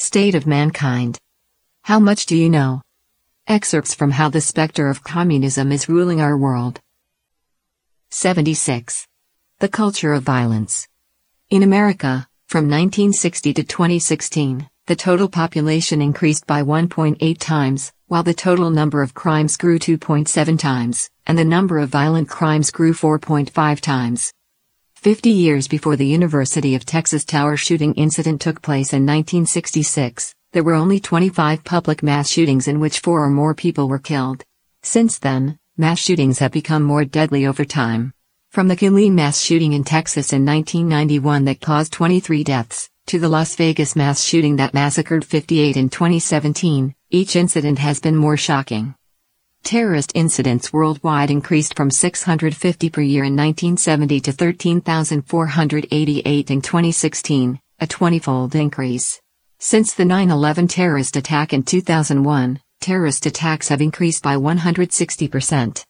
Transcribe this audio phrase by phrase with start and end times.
[0.00, 1.18] State of Mankind.
[1.82, 2.82] How much do you know?
[3.48, 6.80] Excerpts from How the Spectre of Communism is Ruling Our World.
[8.10, 9.08] 76.
[9.58, 10.86] The Culture of Violence.
[11.50, 18.32] In America, from 1960 to 2016, the total population increased by 1.8 times, while the
[18.32, 23.80] total number of crimes grew 2.7 times, and the number of violent crimes grew 4.5
[23.80, 24.32] times.
[25.02, 30.64] 50 years before the University of Texas Tower shooting incident took place in 1966, there
[30.64, 34.42] were only 25 public mass shootings in which four or more people were killed.
[34.82, 38.12] Since then, mass shootings have become more deadly over time.
[38.50, 43.28] From the Killeen mass shooting in Texas in 1991 that caused 23 deaths, to the
[43.28, 48.96] Las Vegas mass shooting that massacred 58 in 2017, each incident has been more shocking.
[49.62, 57.86] Terrorist incidents worldwide increased from 650 per year in 1970 to 13,488 in 2016, a
[57.86, 59.20] 20 fold increase.
[59.58, 65.84] Since the 9 11 terrorist attack in 2001, terrorist attacks have increased by 160%.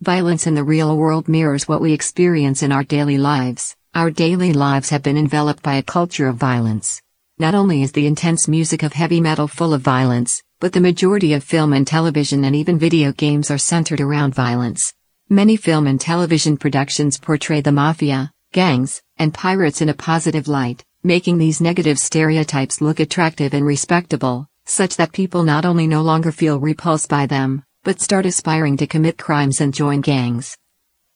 [0.00, 3.76] Violence in the real world mirrors what we experience in our daily lives.
[3.94, 7.02] Our daily lives have been enveloped by a culture of violence.
[7.38, 11.32] Not only is the intense music of heavy metal full of violence, but the majority
[11.32, 14.92] of film and television and even video games are centered around violence.
[15.30, 20.84] Many film and television productions portray the mafia, gangs, and pirates in a positive light,
[21.02, 26.30] making these negative stereotypes look attractive and respectable, such that people not only no longer
[26.30, 30.58] feel repulsed by them, but start aspiring to commit crimes and join gangs.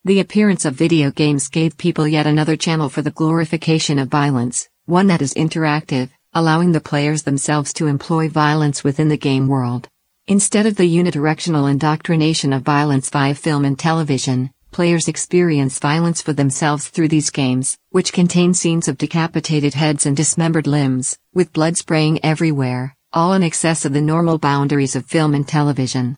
[0.06, 4.70] The appearance of video games gave people yet another channel for the glorification of violence,
[4.86, 9.88] one that is interactive, allowing the players themselves to employ violence within the game world.
[10.26, 16.32] Instead of the unidirectional indoctrination of violence via film and television, players experience violence for
[16.32, 21.76] themselves through these games, which contain scenes of decapitated heads and dismembered limbs, with blood
[21.76, 26.16] spraying everywhere, all in excess of the normal boundaries of film and television.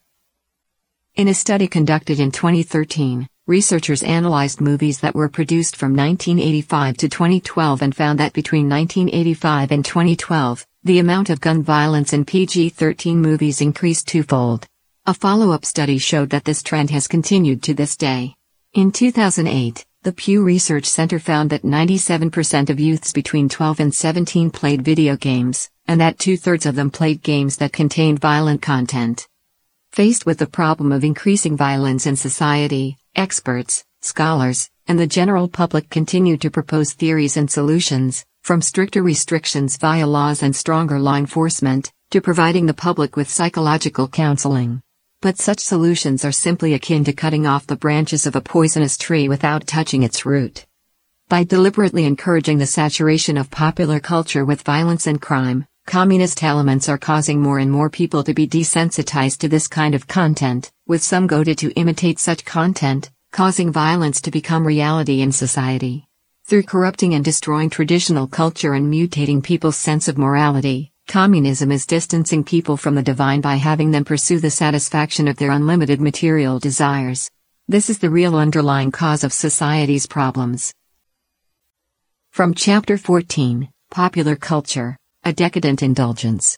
[1.17, 7.09] In a study conducted in 2013, researchers analyzed movies that were produced from 1985 to
[7.09, 12.71] 2012 and found that between 1985 and 2012, the amount of gun violence in PG
[12.71, 14.67] 13 movies increased twofold.
[15.07, 18.34] A follow up study showed that this trend has continued to this day.
[18.75, 24.51] In 2008, the Pew Research Center found that 97% of youths between 12 and 17
[24.51, 29.28] played video games, and that two thirds of them played games that contained violent content.
[29.93, 35.88] Faced with the problem of increasing violence in society, Experts, scholars, and the general public
[35.88, 41.91] continue to propose theories and solutions, from stricter restrictions via laws and stronger law enforcement,
[42.10, 44.82] to providing the public with psychological counseling.
[45.22, 49.31] But such solutions are simply akin to cutting off the branches of a poisonous tree
[49.31, 50.66] without touching its root.
[51.31, 56.98] By deliberately encouraging the saturation of popular culture with violence and crime, communist elements are
[56.98, 61.27] causing more and more people to be desensitized to this kind of content, with some
[61.27, 66.07] goaded to imitate such content, causing violence to become reality in society.
[66.45, 72.45] Through corrupting and destroying traditional culture and mutating people's sense of morality, communism is distancing
[72.45, 77.31] people from the divine by having them pursue the satisfaction of their unlimited material desires.
[77.69, 80.73] This is the real underlying cause of society's problems.
[82.31, 84.97] From Chapter 14 Popular Culture
[85.27, 86.57] a decadent indulgence.